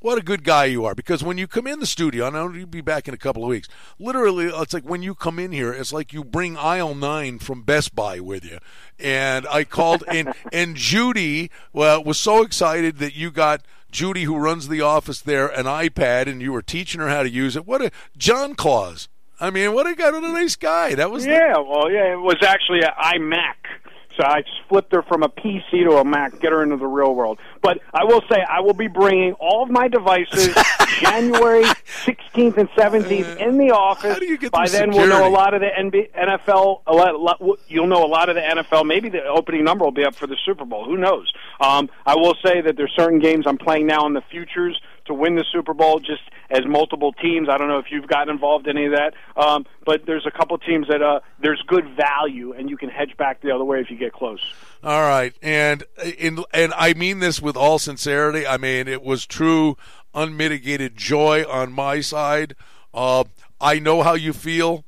what 0.00 0.18
a 0.18 0.22
good 0.22 0.44
guy 0.44 0.66
you 0.66 0.84
are. 0.84 0.94
Because 0.94 1.22
when 1.22 1.38
you 1.38 1.46
come 1.46 1.66
in 1.66 1.80
the 1.80 1.86
studio, 1.86 2.26
I 2.26 2.30
know 2.30 2.50
you'll 2.50 2.66
be 2.66 2.80
back 2.80 3.08
in 3.08 3.14
a 3.14 3.18
couple 3.18 3.42
of 3.42 3.48
weeks. 3.48 3.68
Literally, 3.98 4.46
it's 4.46 4.72
like 4.74 4.84
when 4.84 5.02
you 5.02 5.14
come 5.14 5.38
in 5.38 5.52
here, 5.52 5.72
it's 5.72 5.92
like 5.92 6.12
you 6.12 6.24
bring 6.24 6.56
aisle 6.56 6.94
nine 6.94 7.38
from 7.38 7.62
Best 7.62 7.94
Buy 7.94 8.20
with 8.20 8.44
you. 8.44 8.58
And 8.98 9.46
I 9.48 9.64
called, 9.64 10.04
and 10.08 10.32
and 10.52 10.76
Judy 10.76 11.50
well, 11.72 12.02
was 12.02 12.18
so 12.18 12.42
excited 12.42 12.98
that 12.98 13.14
you 13.14 13.30
got 13.30 13.62
Judy, 13.90 14.24
who 14.24 14.36
runs 14.36 14.68
the 14.68 14.82
office 14.82 15.20
there, 15.20 15.48
an 15.48 15.64
iPad, 15.64 16.26
and 16.26 16.42
you 16.42 16.52
were 16.52 16.62
teaching 16.62 17.00
her 17.00 17.08
how 17.08 17.22
to 17.22 17.30
use 17.30 17.56
it. 17.56 17.66
What 17.66 17.80
a 17.80 17.90
John 18.16 18.54
Claus. 18.54 19.08
I 19.40 19.50
mean, 19.50 19.72
what 19.72 19.86
a 19.86 19.94
guy, 19.94 20.10
what 20.10 20.24
a 20.24 20.32
nice 20.32 20.56
guy. 20.56 20.94
That 20.94 21.10
was 21.10 21.24
the- 21.24 21.30
Yeah, 21.30 21.58
well, 21.58 21.90
yeah, 21.90 22.12
it 22.12 22.20
was 22.20 22.36
actually 22.42 22.80
an 22.80 22.90
iMac. 23.00 23.54
So 24.18 24.24
I 24.26 24.42
just 24.42 24.60
flipped 24.68 24.92
her 24.92 25.02
from 25.02 25.22
a 25.22 25.28
PC 25.28 25.84
to 25.84 25.98
a 25.98 26.04
Mac, 26.04 26.40
get 26.40 26.50
her 26.50 26.64
into 26.64 26.76
the 26.76 26.88
real 26.88 27.14
world. 27.14 27.38
But 27.62 27.80
I 27.94 28.02
will 28.02 28.20
say, 28.28 28.42
I 28.48 28.60
will 28.60 28.74
be 28.74 28.88
bringing 28.88 29.34
all 29.34 29.62
of 29.62 29.70
my 29.70 29.86
devices 29.86 30.56
January 31.00 31.62
16th 32.04 32.56
and 32.56 32.68
17th 32.70 33.36
in 33.36 33.58
the 33.58 33.70
office. 33.70 34.14
How 34.14 34.18
do 34.18 34.26
you 34.26 34.36
get 34.36 34.50
By 34.50 34.66
then, 34.66 34.90
we'll 34.90 35.06
know 35.06 35.28
a 35.28 35.30
lot 35.30 35.54
of 35.54 35.60
the 35.60 35.68
NBA, 35.68 36.10
NFL. 36.14 36.82
A 36.88 36.92
lot, 36.92 37.20
lot, 37.20 37.60
you'll 37.68 37.86
know 37.86 38.04
a 38.04 38.08
lot 38.08 38.28
of 38.28 38.34
the 38.34 38.40
NFL. 38.40 38.84
Maybe 38.86 39.08
the 39.08 39.22
opening 39.24 39.62
number 39.62 39.84
will 39.84 39.92
be 39.92 40.04
up 40.04 40.16
for 40.16 40.26
the 40.26 40.36
Super 40.44 40.64
Bowl. 40.64 40.84
Who 40.84 40.96
knows? 40.96 41.32
Um, 41.60 41.88
I 42.04 42.16
will 42.16 42.34
say 42.44 42.60
that 42.60 42.76
there's 42.76 42.92
certain 42.96 43.20
games 43.20 43.44
I'm 43.46 43.58
playing 43.58 43.86
now 43.86 44.04
in 44.06 44.14
the 44.14 44.22
futures 44.32 44.80
to 45.08 45.14
win 45.14 45.34
the 45.34 45.44
Super 45.52 45.74
Bowl, 45.74 45.98
just 45.98 46.22
as 46.50 46.60
multiple 46.66 47.12
teams. 47.12 47.48
I 47.50 47.58
don't 47.58 47.68
know 47.68 47.78
if 47.78 47.86
you've 47.90 48.06
gotten 48.06 48.30
involved 48.30 48.66
in 48.68 48.76
any 48.78 48.86
of 48.86 48.92
that, 48.92 49.14
um, 49.36 49.66
but 49.84 50.06
there's 50.06 50.24
a 50.26 50.30
couple 50.30 50.56
teams 50.58 50.86
that 50.88 51.02
uh, 51.02 51.20
there's 51.40 51.60
good 51.66 51.84
value, 51.96 52.52
and 52.52 52.70
you 52.70 52.76
can 52.76 52.88
hedge 52.88 53.16
back 53.18 53.42
the 53.42 53.50
other 53.50 53.64
way 53.64 53.80
if 53.80 53.90
you 53.90 53.96
get 53.98 54.12
close. 54.12 54.40
All 54.82 55.02
right, 55.02 55.34
and 55.42 55.82
in, 56.16 56.44
and 56.54 56.72
I 56.76 56.94
mean 56.94 57.18
this 57.18 57.42
with 57.42 57.56
all 57.56 57.78
sincerity. 57.78 58.46
I 58.46 58.56
mean 58.56 58.86
it 58.88 59.02
was 59.02 59.26
true, 59.26 59.76
unmitigated 60.14 60.96
joy 60.96 61.44
on 61.48 61.72
my 61.72 62.00
side. 62.00 62.54
Uh, 62.94 63.24
I 63.60 63.78
know 63.78 64.02
how 64.02 64.14
you 64.14 64.32
feel, 64.32 64.84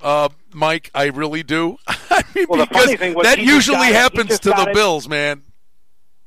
uh, 0.00 0.28
Mike. 0.52 0.90
I 0.94 1.06
really 1.06 1.42
do. 1.42 1.76
I 1.88 2.22
mean, 2.34 2.46
Well, 2.48 2.60
the 2.60 2.66
because 2.66 2.84
funny 2.84 2.96
thing 2.96 3.14
was 3.14 3.24
that 3.24 3.38
usually 3.38 3.88
it- 3.88 3.94
happens 3.94 4.38
to 4.40 4.50
the 4.50 4.66
it- 4.68 4.74
Bills, 4.74 5.08
man. 5.08 5.42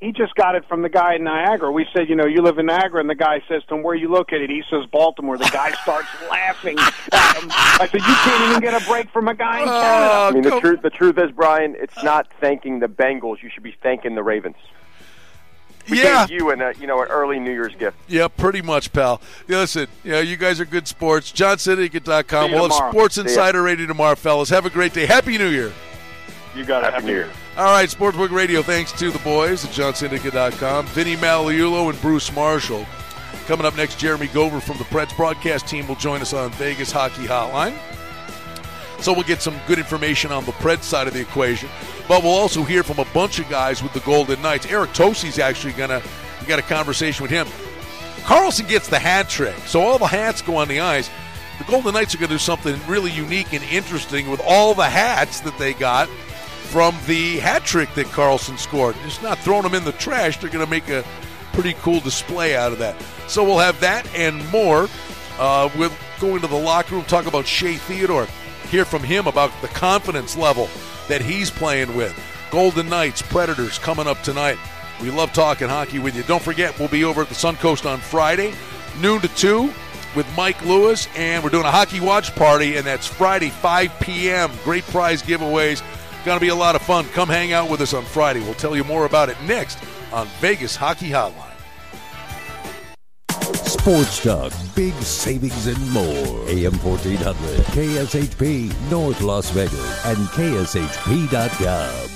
He 0.05 0.12
just 0.12 0.35
got 0.35 0.55
it 0.55 0.63
from 0.67 0.83
the 0.83 0.89
guy 0.89 1.15
in 1.15 1.24
Niagara. 1.24 1.71
We 1.71 1.88
said, 1.91 2.07
you 2.07 2.15
know, 2.15 2.27
you 2.27 2.43
live 2.43 2.59
in 2.59 2.67
Niagara, 2.67 3.01
and 3.01 3.09
the 3.09 3.15
guy 3.15 3.41
says 3.47 3.63
to 3.69 3.75
him, 3.75 3.83
"Where 3.83 3.95
you 3.95 4.07
located?" 4.12 4.51
He 4.51 4.63
says, 4.69 4.85
"Baltimore." 4.91 5.38
The 5.38 5.50
guy 5.51 5.71
starts 5.71 6.07
laughing 6.29 6.77
at 6.77 7.38
him. 7.38 7.50
I 7.51 7.88
said, 7.91 8.01
"You 8.01 8.15
can't 8.15 8.50
even 8.51 8.62
get 8.62 8.79
a 8.79 8.85
break 8.85 9.09
from 9.09 9.27
a 9.27 9.33
guy 9.33 9.62
in 9.62 9.65
Canada." 9.65 10.09
Oh, 10.13 10.27
I 10.29 10.31
mean, 10.31 10.43
the 10.43 10.50
go- 10.51 10.59
truth 10.62 10.81
the 10.83 10.91
truth 10.91 11.17
is, 11.17 11.31
Brian, 11.31 11.75
it's 11.79 12.03
not 12.03 12.27
thanking 12.39 12.79
the 12.79 12.88
Bengals. 12.88 13.41
You 13.41 13.50
should 13.50 13.63
be 13.63 13.75
thanking 13.81 14.13
the 14.13 14.21
Ravens. 14.21 14.57
We 15.89 16.01
yeah, 16.01 16.25
gave 16.27 16.39
you 16.39 16.50
an, 16.51 16.62
uh, 16.62 16.74
you 16.79 16.88
know, 16.88 17.01
an 17.01 17.09
early 17.09 17.39
New 17.39 17.51
Year's 17.51 17.75
gift. 17.75 17.97
Yeah, 18.07 18.27
pretty 18.27 18.62
much, 18.62 18.91
pal. 18.91 19.21
Yeah, 19.47 19.57
listen, 19.57 19.88
you, 20.03 20.12
know, 20.12 20.19
you 20.19 20.35
guys 20.35 20.59
are 20.59 20.65
good 20.65 20.88
sports. 20.88 21.31
JohnSyndicate.com. 21.31 22.47
See 22.47 22.55
you 22.55 22.59
We'll 22.59 22.69
have. 22.69 22.91
Sports 22.91 23.15
See 23.15 23.21
ya. 23.21 23.27
Insider 23.27 23.62
Radio 23.62 23.85
tomorrow, 23.85 24.15
fellas. 24.15 24.50
Have 24.50 24.65
a 24.65 24.71
great 24.71 24.93
day. 24.93 25.05
Happy 25.05 25.38
New 25.38 25.50
Year. 25.50 25.71
You 26.55 26.65
got 26.65 26.83
it. 26.83 26.93
Happy 26.93 27.05
New 27.05 27.13
Year. 27.13 27.29
All 27.57 27.63
right, 27.63 27.88
Sportsbook 27.88 28.31
Radio, 28.31 28.62
thanks 28.62 28.91
to 29.00 29.12
the 29.12 29.19
boys 29.19 29.63
at 29.63 29.71
JohnSyndicate.com. 29.71 30.88
Vinny 30.88 31.15
Magliulo 31.15 31.89
and 31.89 32.01
Bruce 32.01 32.29
Marshall. 32.33 32.85
Coming 33.45 33.65
up 33.65 33.77
next, 33.77 33.97
Jeremy 33.97 34.27
Gover 34.27 34.62
from 34.62 34.77
the 34.77 34.83
Preds 34.83 35.15
broadcast 35.15 35.65
team 35.65 35.88
will 35.88 35.95
join 35.95 36.19
us 36.19 36.33
on 36.33 36.51
Vegas 36.51 36.91
Hockey 36.91 37.24
Hotline. 37.24 37.77
So 39.00 39.13
we'll 39.13 39.24
get 39.24 39.41
some 39.41 39.55
good 39.67 39.79
information 39.79 40.33
on 40.33 40.43
the 40.43 40.51
Preds 40.51 40.83
side 40.83 41.07
of 41.07 41.13
the 41.13 41.21
equation. 41.21 41.69
But 42.09 42.24
we'll 42.24 42.33
also 42.33 42.62
hear 42.63 42.83
from 42.83 43.00
a 43.00 43.05
bunch 43.13 43.39
of 43.39 43.47
guys 43.47 43.81
with 43.81 43.93
the 43.93 44.01
Golden 44.01 44.41
Knights. 44.41 44.65
Eric 44.65 44.89
Tosi's 44.89 45.39
actually 45.39 45.74
going 45.74 45.91
to, 45.91 46.03
we 46.41 46.47
got 46.47 46.59
a 46.59 46.63
conversation 46.63 47.24
with 47.24 47.31
him. 47.31 47.47
Karlsson 48.25 48.67
gets 48.67 48.89
the 48.89 49.00
hat 49.00 49.29
trick, 49.29 49.55
so 49.59 49.79
all 49.79 49.97
the 49.97 50.07
hats 50.07 50.41
go 50.41 50.57
on 50.57 50.67
the 50.67 50.81
ice. 50.81 51.09
The 51.59 51.63
Golden 51.63 51.93
Knights 51.93 52.13
are 52.15 52.17
going 52.17 52.27
to 52.27 52.35
do 52.35 52.39
something 52.39 52.77
really 52.85 53.12
unique 53.12 53.53
and 53.53 53.63
interesting 53.63 54.29
with 54.29 54.41
all 54.43 54.74
the 54.74 54.89
hats 54.89 55.39
that 55.39 55.57
they 55.57 55.74
got 55.74 56.09
from 56.65 56.95
the 57.07 57.38
hat 57.39 57.63
trick 57.63 57.93
that 57.95 58.07
Karlsson 58.07 58.57
scored. 58.57 58.95
It's 59.05 59.22
not 59.22 59.38
throwing 59.39 59.63
them 59.63 59.75
in 59.75 59.84
the 59.84 59.91
trash. 59.93 60.38
They're 60.39 60.50
going 60.50 60.65
to 60.65 60.69
make 60.69 60.89
a 60.89 61.03
pretty 61.53 61.74
cool 61.75 62.00
display 62.00 62.55
out 62.55 62.72
of 62.72 62.79
that. 62.79 62.95
So 63.27 63.43
we'll 63.43 63.60
have 63.60 63.79
that 63.79 64.07
and 64.15 64.45
more. 64.51 64.88
Uh, 65.39 65.69
we'll 65.77 65.91
go 66.19 66.36
into 66.36 66.48
the 66.48 66.55
locker 66.55 66.95
room, 66.95 67.05
talk 67.05 67.25
about 67.25 67.45
Shea 67.45 67.75
Theodore, 67.75 68.27
hear 68.69 68.86
from 68.86 69.03
him 69.03 69.27
about 69.27 69.51
the 69.62 69.67
confidence 69.69 70.36
level 70.36 70.69
that 71.07 71.22
he's 71.22 71.50
playing 71.50 71.95
with. 71.95 72.17
Golden 72.51 72.89
Knights, 72.89 73.22
Predators 73.22 73.79
coming 73.79 74.07
up 74.07 74.22
tonight. 74.22 74.57
We 75.01 75.12
love 75.12 75.34
talking 75.34 75.67
hockey 75.67 76.00
with 76.00 76.15
you. 76.15 76.24
Don't 76.24 76.41
forget, 76.41 76.77
we'll 76.79 76.88
be 76.88 77.03
over 77.03 77.22
at 77.22 77.29
the 77.29 77.36
Suncoast 77.36 77.89
on 77.89 78.00
Friday, 78.00 78.53
noon 79.01 79.22
to 79.22 79.27
2 79.27 79.74
with 80.15 80.25
Mike 80.38 80.63
Lewis, 80.63 81.10
and 81.15 81.43
we're 81.43 81.50
doing 81.50 81.65
a 81.65 81.72
hockey 81.72 82.00
watch 82.00 82.34
party, 82.36 82.77
and 82.77 82.86
that's 82.86 83.05
Friday, 83.05 83.50
5 83.50 84.00
p.m. 84.00 84.50
Great 84.63 84.86
prize 84.86 85.22
giveaways. 85.22 85.84
Going 86.25 86.39
to 86.39 86.41
be 86.44 86.50
a 86.50 86.55
lot 86.55 86.75
of 86.75 86.82
fun. 86.82 87.05
Come 87.10 87.29
hang 87.29 87.53
out 87.53 87.70
with 87.70 87.82
us 87.82 87.94
on 87.94 88.03
Friday. 88.03 88.39
We'll 88.39 88.55
tell 88.55 88.75
you 88.75 88.84
more 88.84 89.05
about 89.05 89.29
it 89.29 89.39
next 89.44 89.77
on 90.12 90.25
Vegas 90.39 90.75
Hockey 90.75 91.10
Hotline. 91.10 91.51
Sports 93.67 94.24
Talk, 94.24 94.51
big 94.74 94.96
savings 94.96 95.67
and 95.67 95.91
more. 95.91 96.50
AM 96.50 96.74
1400, 96.79 97.36
KSHP, 97.67 98.89
North 98.89 99.22
Las 99.22 99.51
Vegas, 99.51 100.05
and 100.05 100.17
KSHP.com. 100.29 102.10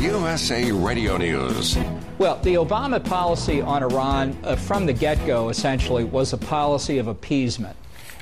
USA 0.00 0.70
Radio 0.70 1.16
News. 1.16 1.76
Well, 2.18 2.36
the 2.42 2.54
Obama 2.54 3.04
policy 3.04 3.60
on 3.60 3.82
Iran 3.82 4.38
uh, 4.44 4.54
from 4.54 4.86
the 4.86 4.92
get 4.92 5.26
go 5.26 5.48
essentially 5.48 6.04
was 6.04 6.32
a 6.32 6.38
policy 6.38 6.98
of 6.98 7.08
appeasement. 7.08 7.76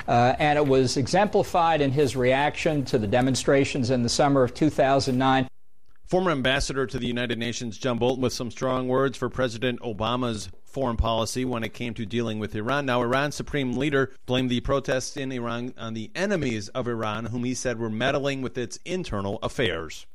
Uh, 0.08 0.34
and 0.38 0.58
it 0.58 0.66
was 0.66 0.96
exemplified 0.96 1.80
in 1.80 1.90
his 1.90 2.16
reaction 2.16 2.84
to 2.84 2.98
the 2.98 3.06
demonstrations 3.06 3.90
in 3.90 4.02
the 4.02 4.08
summer 4.08 4.42
of 4.42 4.54
2009. 4.54 5.48
Former 6.06 6.30
ambassador 6.30 6.86
to 6.86 6.98
the 7.00 7.06
United 7.08 7.36
Nations 7.36 7.78
John 7.78 7.98
Bolton 7.98 8.22
with 8.22 8.32
some 8.32 8.52
strong 8.52 8.86
words 8.86 9.18
for 9.18 9.28
President 9.28 9.80
Obama's 9.80 10.48
foreign 10.64 10.96
policy 10.96 11.44
when 11.44 11.64
it 11.64 11.74
came 11.74 11.94
to 11.94 12.06
dealing 12.06 12.38
with 12.38 12.54
Iran. 12.54 12.86
Now, 12.86 13.02
Iran's 13.02 13.34
supreme 13.34 13.76
leader 13.76 14.12
blamed 14.26 14.50
the 14.50 14.60
protests 14.60 15.16
in 15.16 15.32
Iran 15.32 15.74
on 15.76 15.94
the 15.94 16.12
enemies 16.14 16.68
of 16.68 16.86
Iran, 16.86 17.24
whom 17.24 17.42
he 17.42 17.54
said 17.54 17.80
were 17.80 17.90
meddling 17.90 18.40
with 18.42 18.56
its 18.56 18.78
internal 18.84 19.40
affairs. 19.42 20.06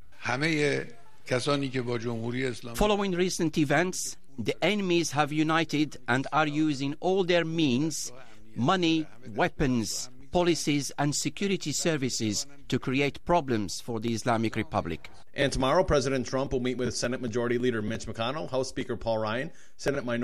Following 2.76 3.12
recent 3.12 3.58
events, 3.58 4.18
the 4.40 4.56
enemies 4.62 5.12
have 5.12 5.34
united 5.34 5.98
and 6.08 6.28
are 6.32 6.48
using 6.48 6.96
all 7.00 7.24
their 7.24 7.44
means 7.44 8.12
money, 8.56 9.08
weapons, 9.36 10.10
policies, 10.32 10.92
and 10.98 11.16
security 11.16 11.72
services 11.72 12.48
to 12.70 12.80
create 12.80 13.24
problems 13.26 13.82
for 13.82 14.00
the 14.00 14.14
Islamic 14.14 14.56
Republic. 14.56 15.10
And 15.34 15.52
tomorrow, 15.52 15.84
President 15.84 16.26
Trump 16.26 16.52
will 16.52 16.60
meet 16.60 16.78
with 16.78 16.96
Senate 16.96 17.22
Majority 17.22 17.58
Leader 17.58 17.82
Mitch 17.82 18.06
McConnell, 18.06 18.50
House 18.50 18.70
Speaker 18.70 18.98
Paul 18.98 19.20
Ryan, 19.20 19.52
Senate 19.78 20.04
Minority 20.04 20.20